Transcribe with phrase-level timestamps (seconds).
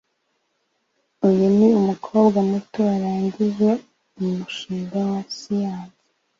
[1.27, 3.69] Uyu ni umukobwa muto warangije
[4.19, 6.01] umushinga wa siyanse